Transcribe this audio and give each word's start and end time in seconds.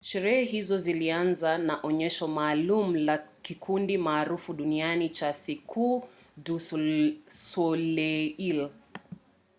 sherehe 0.03 0.43
hizo 0.43 0.77
zilianza 0.77 1.57
na 1.57 1.79
onyesho 1.83 2.27
maalum 2.27 2.95
la 2.95 3.17
kikundi 3.17 3.97
maarufu 3.97 4.53
duniani 4.53 5.09
cha 5.09 5.33
cirque 5.33 6.01
du 6.37 6.59
soleil 7.27 8.69